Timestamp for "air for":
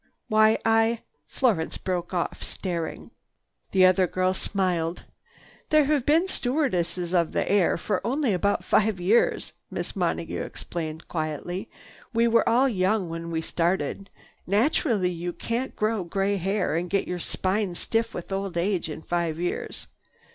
7.47-8.01